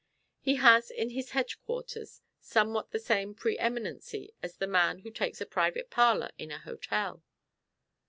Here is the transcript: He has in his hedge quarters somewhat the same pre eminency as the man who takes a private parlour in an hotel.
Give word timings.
He 0.39 0.55
has 0.55 0.89
in 0.89 1.11
his 1.11 1.29
hedge 1.29 1.59
quarters 1.61 2.23
somewhat 2.39 2.89
the 2.89 2.97
same 2.97 3.35
pre 3.35 3.59
eminency 3.59 4.33
as 4.41 4.55
the 4.57 4.65
man 4.65 5.01
who 5.05 5.11
takes 5.11 5.39
a 5.41 5.45
private 5.45 5.91
parlour 5.91 6.31
in 6.39 6.49
an 6.49 6.61
hotel. 6.61 7.21